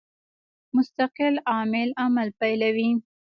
[0.75, 2.91] مستقل عامل عمل پیلوي.